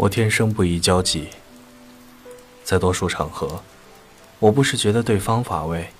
[0.00, 1.28] 我天生不宜交际，
[2.64, 3.62] 在多数场合，
[4.38, 5.90] 我不是觉得对方乏味，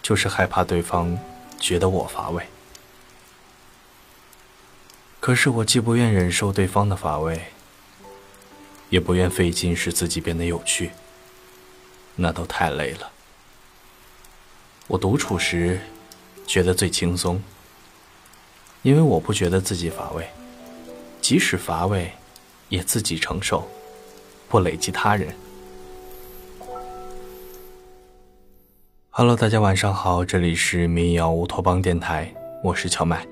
[0.00, 1.18] 就是害怕对方
[1.60, 2.46] 觉得我乏味。
[5.20, 7.52] 可是我既不愿忍受对方的乏味，
[8.88, 10.92] 也不愿费劲使自己变得有趣，
[12.14, 13.12] 那都太累了。
[14.86, 15.82] 我独处时
[16.46, 17.42] 觉得最轻松，
[18.80, 20.26] 因为我不觉得自己乏味，
[21.20, 22.14] 即使乏味。
[22.68, 23.64] 也自己承受，
[24.48, 25.28] 不累积他人。
[29.10, 33.26] Hello，大家晚上好，这里是民谣乌托邦电台，我是乔麦。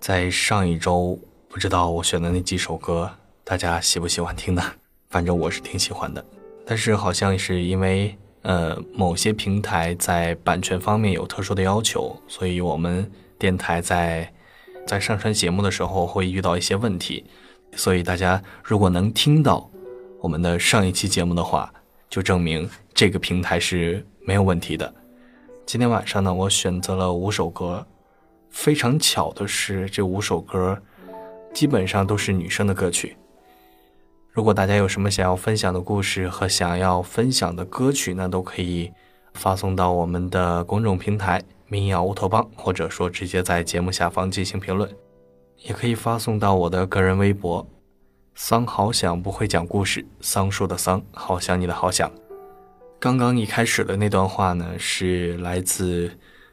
[0.00, 3.10] 在上一周，不知道我选的那几首歌，
[3.44, 4.62] 大家喜不喜欢听呢？
[5.10, 6.24] 反正我是挺喜欢的。
[6.64, 14.32] 但是好像是因为呃某些平台在版权方面有特殊的要求，所以我们电台在
[14.86, 17.24] 在上传节目的时候会遇到一些问题。
[17.74, 19.68] 所以大家如果能听到
[20.20, 21.72] 我们的上一期节目的话，
[22.08, 24.94] 就证明这个平台是没有问题的。
[25.66, 27.86] 今天晚上呢，我选择了五首歌，
[28.50, 30.80] 非常巧的是，这五首歌
[31.52, 33.16] 基本上都是女生的歌曲。
[34.30, 38.92] 如果大家有什么想要分享的故事和想要分享的歌曲呢，都可以
[39.34, 44.88] 发送到我们的公众平台“民谣乌托邦”，或者说直接在节目下方进行评论。
[45.58, 47.66] 也可以发送到我的个人微博
[48.36, 52.10] “桑好想不会讲故事”，桑树的桑，好想你的好想。
[53.00, 56.10] 刚刚一开始的那段话呢，是来自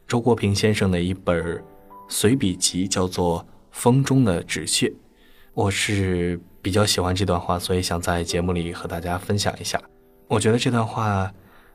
[0.07, 1.61] 周国平先生的一本
[2.07, 4.87] 随笔集，叫做《风中的纸屑》。
[5.53, 9.79] 我是比较喜欢这段话，所以想在节目里和大家分享一下。
[10.27, 11.31] 我觉得这段话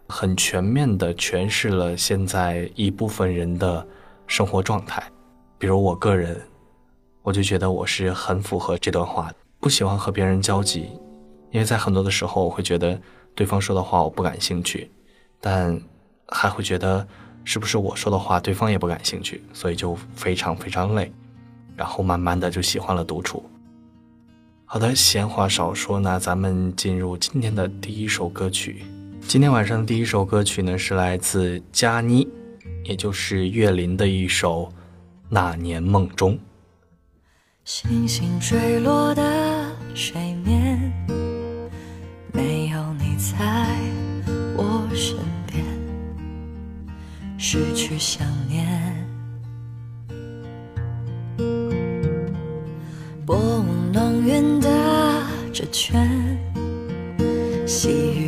[0.09, 3.87] 很全面地诠释了现在一部分人的
[4.27, 5.03] 生活状态，
[5.59, 6.41] 比如我个人。
[7.29, 10.87] 我就觉得我是很符合这段话，不喜欢和别人交集，
[11.51, 12.99] 因为在很多的时候我会觉得
[13.35, 14.91] 对方说的话我不感兴趣，
[15.39, 15.79] 但
[16.29, 17.07] 还会觉得
[17.45, 21.13] 是不是我说的话对方也不感兴趣，所以就非常非常累，
[21.77, 23.45] 然后慢慢的就喜欢了独处。
[24.65, 28.87] 好的，闲话少说，那咱们进入今天的第一首歌曲。
[29.21, 32.27] 今天晚上的第一首歌曲呢是来自佳妮，
[32.85, 34.63] 也就是岳林的一首
[35.29, 36.33] 《那年梦中》。
[37.71, 39.23] 星星坠落的
[39.95, 40.91] 水面，
[42.33, 43.37] 没有你在
[44.57, 45.63] 我身边，
[47.37, 48.67] 失去想念。
[53.27, 53.63] 薄雾
[53.93, 54.71] 浓云的
[55.53, 56.09] 这圈，
[57.67, 58.28] 细雨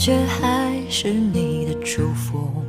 [0.00, 2.64] 却，还是你的祝福？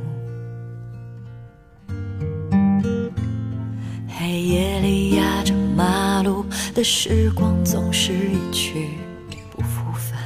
[4.06, 6.44] 黑夜里压着马路
[6.74, 8.90] 的时光，总是一去。
[9.50, 10.20] 不复返。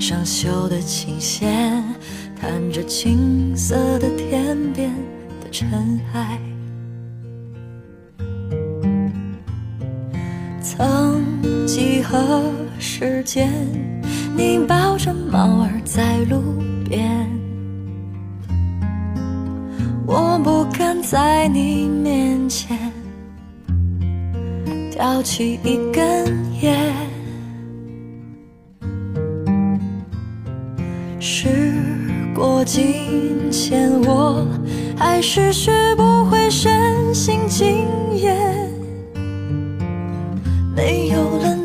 [0.00, 1.84] 上锈的琴弦，
[2.40, 4.92] 弹着青色的天边
[5.40, 6.40] 的尘埃。
[13.00, 13.48] 时间，
[14.36, 16.42] 你抱着猫儿在路
[16.88, 17.08] 边，
[20.04, 22.76] 我不敢在你面前
[24.90, 26.26] 叼起一根
[26.60, 26.92] 烟。
[31.20, 31.46] 时
[32.34, 34.44] 过境迁，我
[34.96, 38.36] 还是学不会身心经验。
[40.74, 41.57] 没有了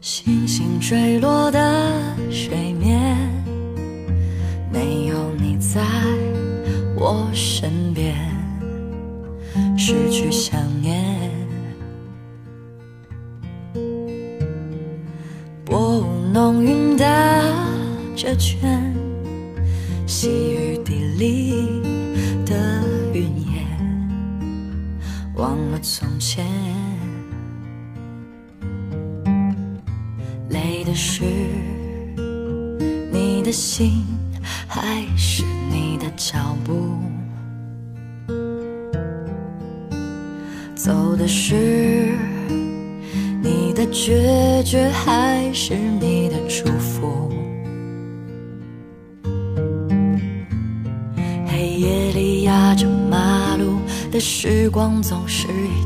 [0.00, 3.16] 星星坠落的水面，
[4.72, 5.80] 没有你在
[6.96, 8.14] 我身边，
[9.76, 10.60] 失去想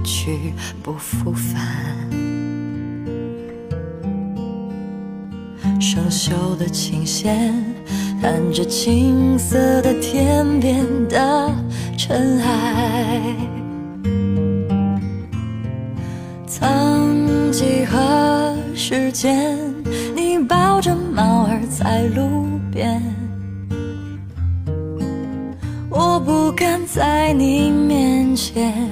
[0.03, 0.53] 去
[0.83, 1.61] 不复返。
[5.81, 7.53] 生锈的琴弦，
[8.21, 11.53] 弹着青涩的天边的
[11.99, 13.21] 尘埃。
[16.47, 19.59] 曾几何时间，
[20.15, 23.03] 你抱着猫儿在路边，
[25.91, 28.89] 我不敢在你面前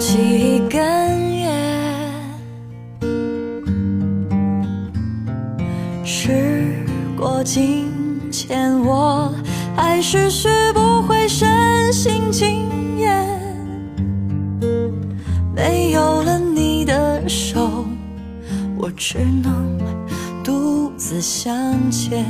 [0.00, 0.80] 起一根
[1.40, 1.52] 烟。
[6.02, 6.74] 时
[7.18, 7.86] 过境
[8.32, 9.30] 迁，我
[9.76, 12.66] 还是学不会深信经
[12.96, 13.28] 验。
[15.54, 17.84] 没有了你的手，
[18.78, 19.78] 我只能
[20.42, 21.52] 独自向
[21.90, 22.24] 前。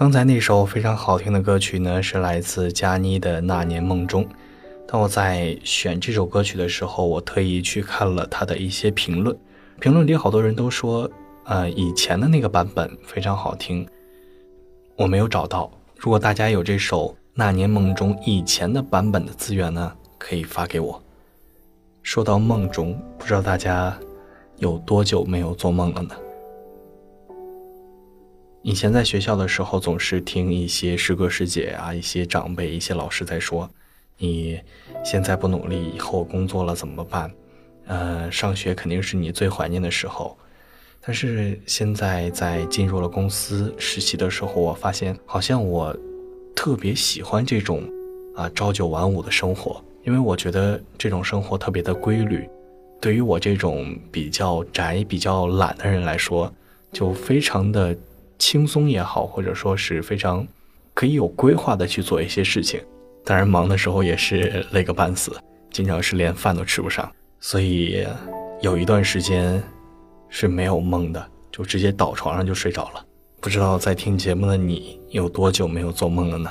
[0.00, 4.24] 刚才那首非常好听的歌曲呢，是来自佳妮的《那年梦中》。
[4.88, 9.36] 当我在选这首歌曲的时候，我特意去看了他的一些评论，
[9.78, 11.06] 评论里好多人都说，
[11.44, 13.86] 呃，以前的那个版本非常好听。
[14.96, 21.02] 我没有找到，如果大家有这首《那年梦中》以前的版本的资源呢，可以发给我。
[22.02, 23.94] 说到梦中，不知道大家
[24.56, 26.14] 有多久没有做梦了呢？
[28.62, 33.68] 以前在学校的时候，总是听一些师哥师姐啊、一些长辈、一些老师在说
[34.18, 34.60] ：“你
[35.02, 37.30] 现在不努力，以后工作了怎么办？
[37.86, 40.36] 呃，上学肯定是你最怀念的时候。”
[41.00, 45.96] 但是现在在进入了公司实习的时候，我发现好像我
[46.54, 47.82] 特别喜欢这种
[48.36, 52.46] 啊朝九晚五的生活，因为我觉得这种生活特别的规律。
[53.00, 56.52] 对于我这种比较宅、比较懒的人来说，
[56.92, 57.96] 就非常的。
[58.40, 60.44] 轻松也好，或者说是非常
[60.94, 62.82] 可以有规划的去做一些事情。
[63.22, 65.30] 当然，忙的时候也是累个半死，
[65.70, 67.08] 经常是连饭都吃不上。
[67.38, 68.04] 所以
[68.62, 69.62] 有一段时间
[70.30, 73.04] 是没有梦的，就直接倒床上就睡着了。
[73.40, 76.50] 不知道在听节目的你有多久没有做梦了呢？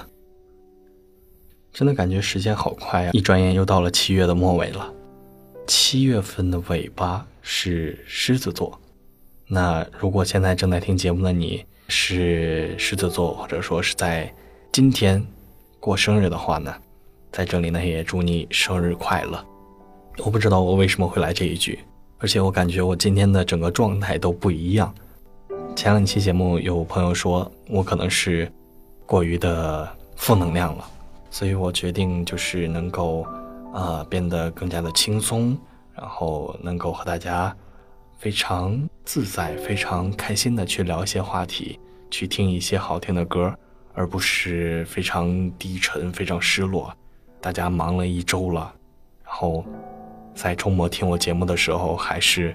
[1.74, 3.12] 真的感觉时间好快啊！
[3.14, 4.92] 一转眼又到了七月的末尾了。
[5.68, 8.80] 七月份的尾巴是狮子座，
[9.48, 14.32] 那如果现在正在听节目的你，是狮子座，或者说是在
[14.72, 15.26] 今天
[15.80, 16.74] 过生日的话呢，
[17.32, 19.44] 在这里呢也祝你生日快乐。
[20.20, 21.80] 我不知道我为什么会来这一句，
[22.20, 24.94] 而且我感觉我今天的整个状态都不一样。
[25.76, 28.52] 前两期节目有朋友说我可能是
[29.06, 30.86] 过于的负能量了，
[31.32, 33.26] 所以我决定就是能够
[33.74, 35.58] 呃变得更加的轻松，
[35.96, 37.56] 然后能够和大家。
[38.20, 41.80] 非常自在、非常开心的去聊一些话题，
[42.12, 43.56] 去听一些好听的歌，
[43.94, 46.94] 而不是非常低沉、非常失落。
[47.40, 48.74] 大家忙了一周了，
[49.24, 49.64] 然后
[50.36, 52.54] 在周末听我节目的时候还是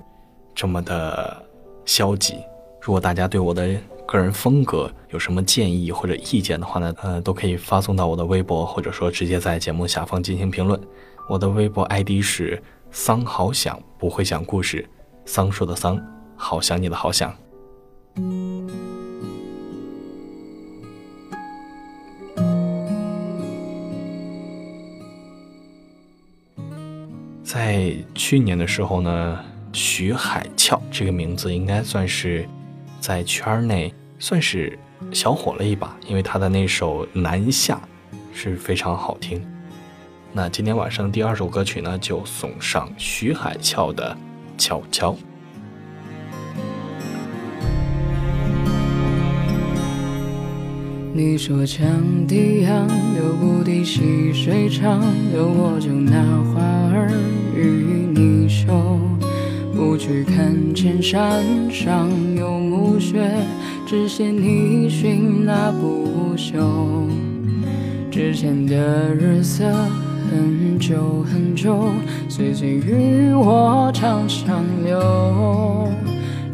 [0.54, 1.42] 这么的
[1.86, 2.36] 消极。
[2.82, 3.74] 如果大家对我的
[4.06, 10.78] 个人风格有什么建议或者意见的话呢，呃，都可以发送到我的微博，或者说直接在节目下方进行评论。
[11.26, 12.62] 我的微博 ID 是。
[12.96, 14.88] 桑好想不会讲故事，
[15.26, 16.00] 桑树的桑，
[16.36, 17.34] 好想你的好想。
[27.42, 32.48] 在去年的时候呢，徐海俏这个名字应该算是
[33.00, 34.76] 在圈内算是
[35.12, 37.80] 小火了一把，因为他的那首《南下》
[38.32, 39.44] 是非常好听。
[40.32, 44.12] 那今天晚上第二首歌曲呢，就送上徐海俏的
[44.56, 45.12] 《悄悄》。
[51.16, 51.84] 你说羌
[52.26, 55.00] 笛杨流不滴细水长
[55.32, 56.20] 流，我就拿
[56.52, 56.60] 花
[56.92, 57.08] 儿
[57.54, 58.98] 与你绣。
[59.72, 63.30] 不去看见山上有暮雪，
[63.86, 67.08] 只写你寻那不休。
[68.10, 69.64] 之前的日色
[70.34, 71.86] 很久很久，
[72.28, 75.88] 岁岁与我长相留。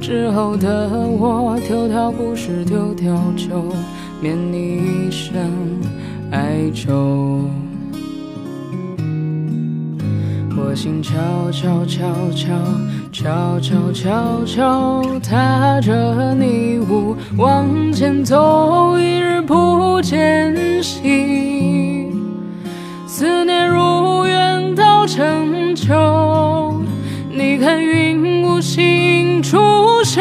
[0.01, 3.73] 之后的我丢掉不是丢掉就。
[4.23, 5.35] 免你一生
[6.31, 7.49] 哀愁，
[10.55, 11.15] 我心悄
[11.51, 12.55] 悄悄悄
[13.11, 18.70] 悄悄悄悄踏着你舞往前走，
[28.61, 29.57] 心出
[30.05, 30.21] 手，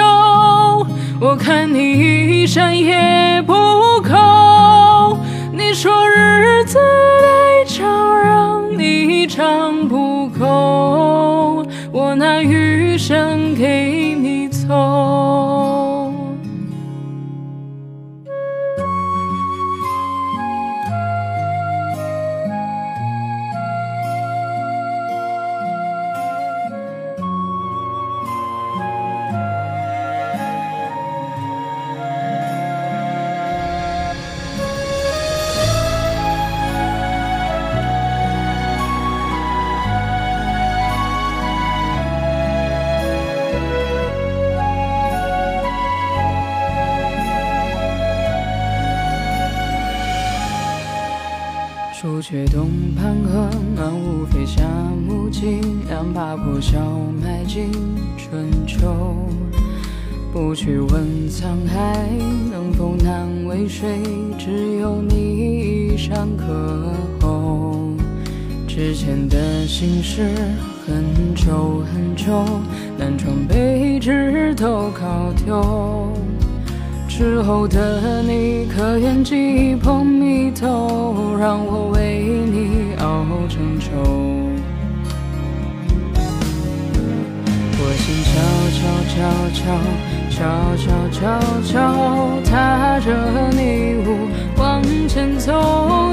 [1.20, 3.54] 我看你一闪也不
[4.02, 5.18] 够。
[5.52, 6.80] 你说日子
[7.22, 14.19] 太长，让你唱不够，我拿余生给你。
[52.20, 54.62] 朱雀东畔河，暖雾飞下
[55.08, 56.78] 木槿，两把破箫
[57.24, 57.72] 埋进
[58.18, 59.16] 春秋。
[60.34, 62.10] 不去问沧海
[62.52, 64.02] 能否难为水，
[64.38, 67.94] 只有你一山可候。
[68.68, 70.36] 之前的心事
[70.86, 72.44] 很久很久，
[72.98, 76.12] 南窗北纸都考丢。
[77.20, 83.90] 之后的你，可愿寄捧蜜豆，让我为你熬成粥？
[87.76, 88.32] 我心悄
[88.72, 88.80] 悄
[89.12, 89.20] 悄
[89.52, 89.60] 悄
[90.30, 90.40] 悄
[90.78, 91.20] 悄悄
[91.62, 91.76] 悄
[92.46, 93.12] 踏着
[93.52, 94.08] 你舞
[94.58, 95.52] 往前走，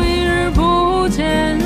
[0.03, 1.57] 一日不见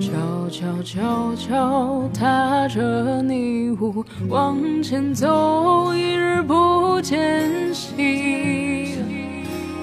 [0.00, 8.94] 悄悄悄悄踏着泥雾往前走，一日不见兮，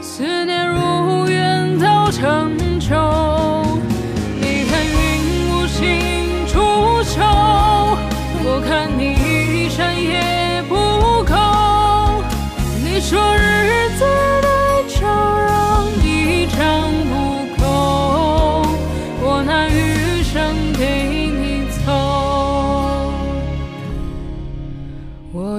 [0.02, 2.55] 思念如远到成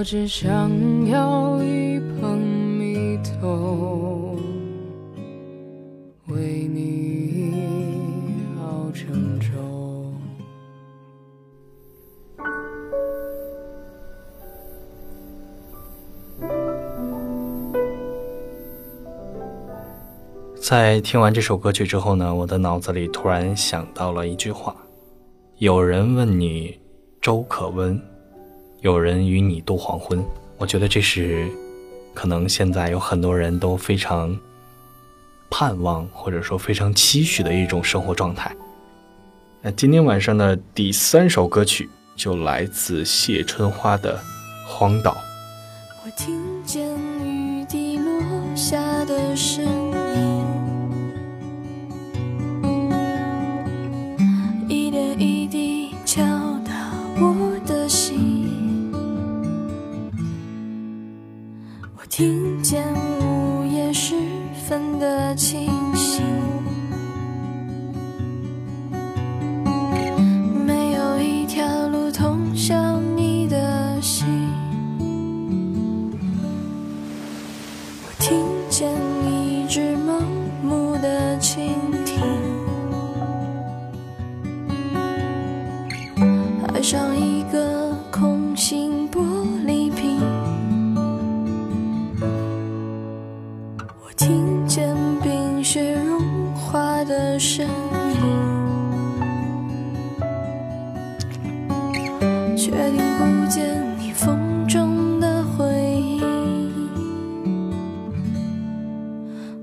[0.06, 0.70] 只想
[1.08, 4.38] 要一捧蜜豆，
[6.28, 7.52] 为你
[8.60, 9.48] 熬成粥。
[20.54, 24.76] 在听完这首歌曲之后呢，我的脑子里突然想到了一句话：
[25.58, 26.78] 有人问你
[27.20, 28.00] 粥可温。
[28.86, 30.24] 有人与你度黄昏，
[30.58, 31.48] 我觉得这是
[32.14, 34.38] 可能现在有很多人都非常
[35.50, 38.54] 盼望或者说非常期许的一种生活状态。
[39.60, 44.20] 那今天晚上的第三首歌曲就来自谢春花的
[44.64, 45.16] 荒岛。
[46.04, 46.88] 我听见
[47.24, 48.22] 雨滴落
[48.54, 49.85] 下的声音。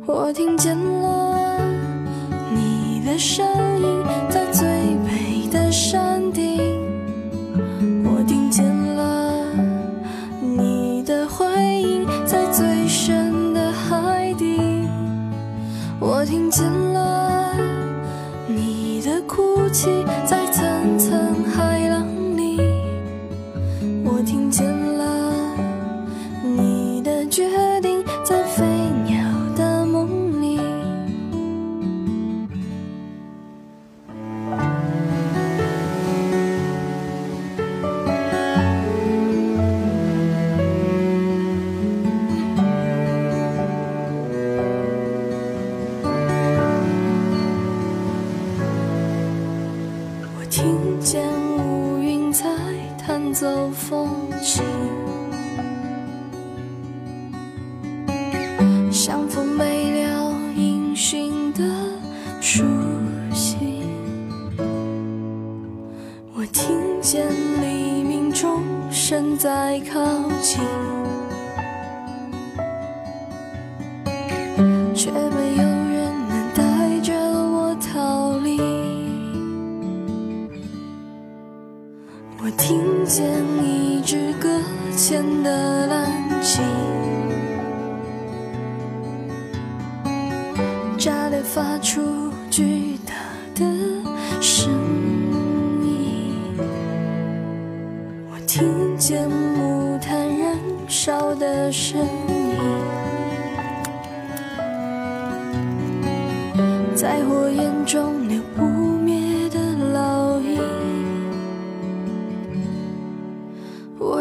[0.06, 1.58] 我听见了
[2.52, 3.63] 你的声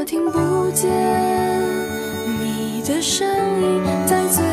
[0.03, 0.91] 我听不见
[2.41, 3.25] 你的声
[3.63, 4.52] 音，在。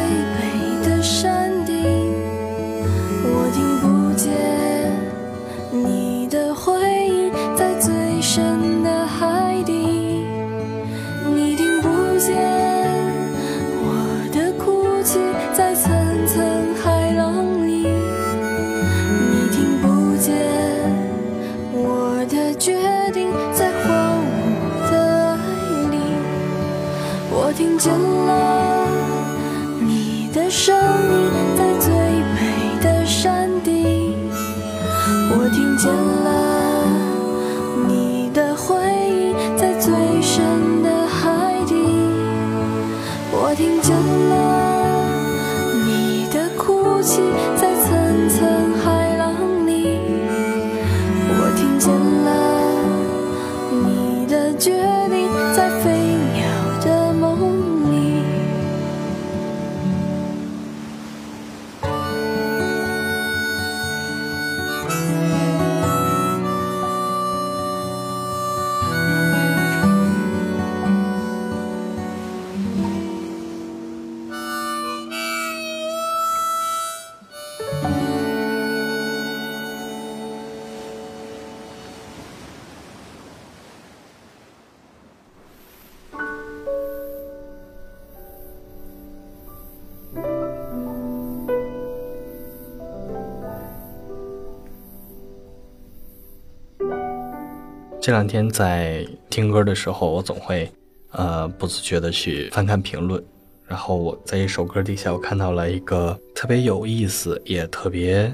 [98.10, 100.67] 这两天在听歌的时候我总会
[101.12, 103.24] 呃不自觉的去翻看评论。
[103.67, 108.34] 然后我在一首歌底下我看到了一个特别有意思也特别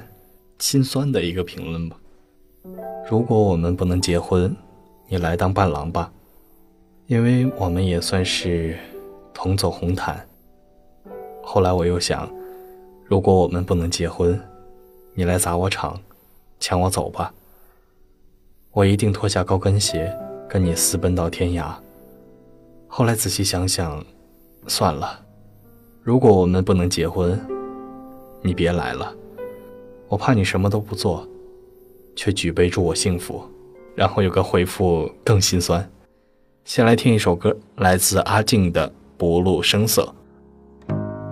[0.59, 1.97] 心酸的一个评论吧。
[3.09, 4.55] 如果我们不能结婚
[5.09, 6.09] 你来当伴郎吧。
[7.07, 8.77] 因为我们也算是
[9.33, 10.25] 同走红毯。
[11.43, 12.31] 后来我又想
[13.03, 14.41] 如果我们不能结婚
[15.13, 16.01] 你来砸我场
[16.61, 17.33] 抢我走吧
[18.75, 20.13] 我一定脱下高跟鞋，
[20.49, 21.73] 跟你私奔到天涯。
[22.89, 24.03] 后来仔细想想，
[24.67, 25.17] 算了，
[26.03, 27.39] 如果我们不能结婚，
[28.41, 29.15] 你别来了，
[30.09, 31.25] 我怕你什么都不做，
[32.17, 33.41] 却举杯祝我幸福，
[33.95, 35.89] 然后有个回复更心酸。
[36.65, 40.13] 先来听一首歌，来自阿静的《不露声色》。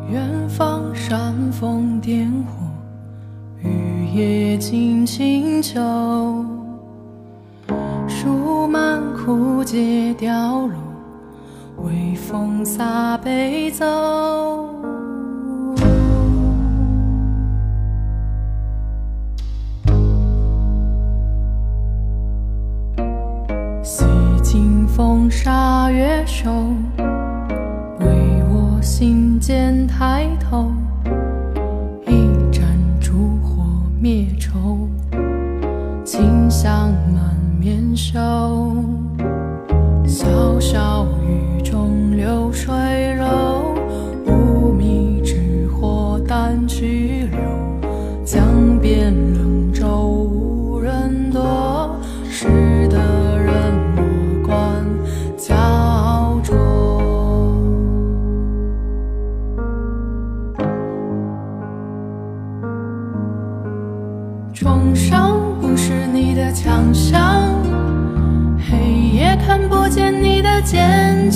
[0.10, 5.82] 远方煽风点火，雨夜惊清秋，
[8.23, 10.77] 树满枯竭凋落，
[11.83, 13.83] 微风洒悲奏。
[24.95, 26.49] 风沙月瘦，
[27.99, 28.07] 为
[28.47, 29.62] 我心间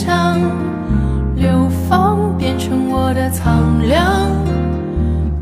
[0.07, 0.39] 坚强，
[1.35, 4.31] 流放变成我的苍凉，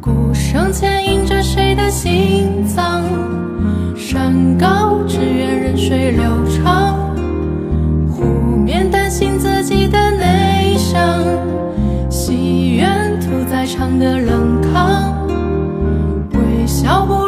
[0.02, 3.04] 鼓声牵引着谁的心脏？
[3.96, 6.98] 山高只愿任水流长，
[8.10, 8.24] 湖
[8.58, 11.00] 面担心自己的内伤，
[12.10, 15.14] 戏院屠宰场的冷炕，
[16.34, 17.25] 微笑不。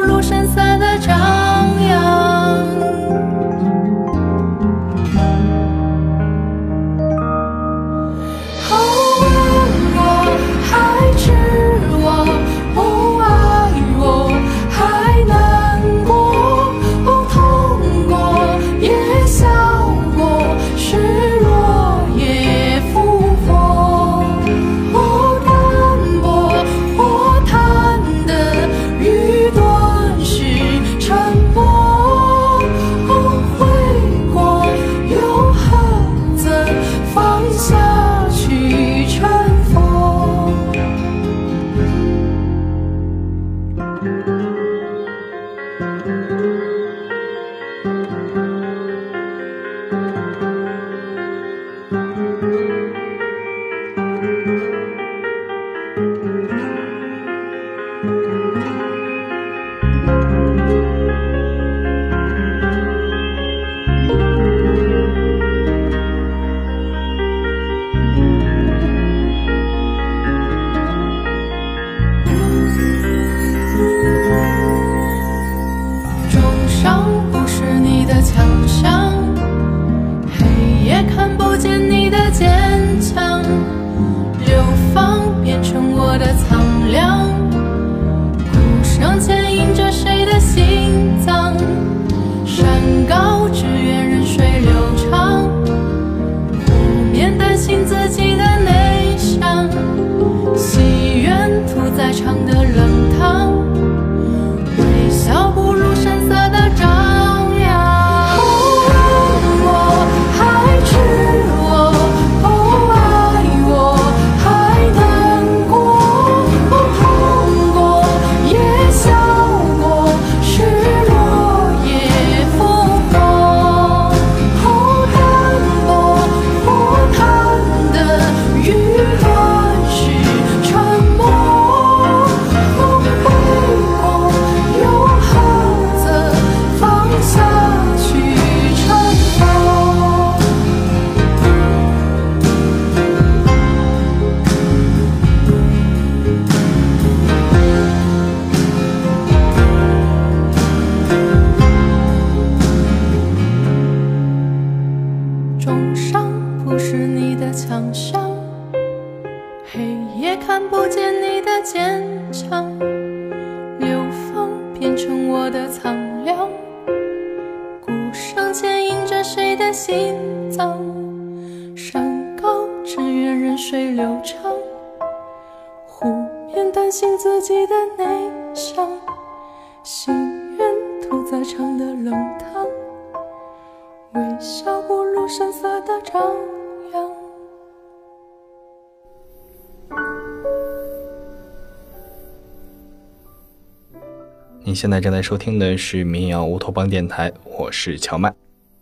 [194.78, 198.32] 现在正在收听的是民谣乌托邦电台，我是乔麦。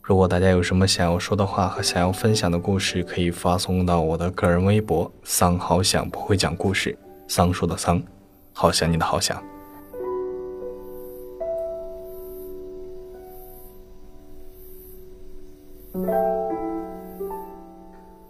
[0.02, 6.98] 如果大家有什么想要说的话和想要分享的故事，可以发送到我的个人微博“桑好想不会讲故事”，
[7.30, 8.04] 桑树的桑，
[8.52, 9.42] 好想你的好想。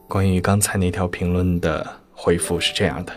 [0.07, 3.13] 关于刚才那条评论的回复是这样的：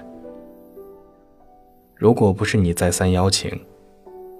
[1.94, 3.60] 如果不是你再三邀请。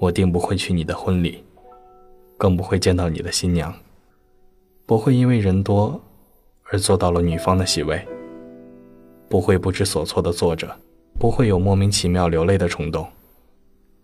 [0.01, 1.43] 我定不会去你的婚礼，
[2.37, 3.75] 更不会见到你的新娘，
[4.87, 6.01] 不会因为人多
[6.65, 8.07] 而坐到了女方的席位，
[9.29, 10.77] 不会不知所措的坐着，
[11.19, 13.09] 不会有莫名其妙流泪的冲动，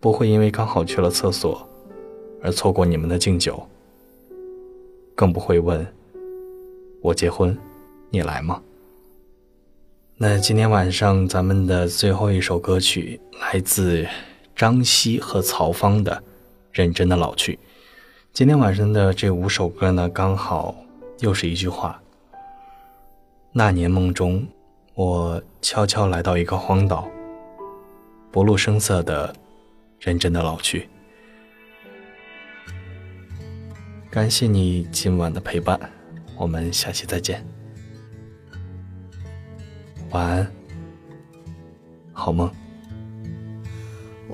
[0.01, 1.65] 不会因为刚好去了厕所
[2.41, 3.65] 而错过你们的敬酒，
[5.15, 5.87] 更不会问
[7.01, 7.57] 我结婚，
[8.09, 8.61] 你来吗？
[10.17, 14.05] 那今天晚上咱们的最后一首歌曲来自。
[14.55, 16.15] 张希和曹芳的
[16.71, 17.53] 《认真的老去》，
[18.31, 20.73] 今天晚上的这五首歌呢，刚好
[21.19, 22.01] 又是一句话。
[23.51, 24.47] 那年梦中，
[24.93, 27.07] 我悄悄来到一个荒岛，
[28.31, 29.35] 不露声色的
[29.99, 30.87] 认真的老去。
[34.09, 35.77] 感谢你今晚的陪伴，
[36.37, 37.45] 我们下期再见，
[40.11, 40.51] 晚安，
[42.13, 42.49] 好梦。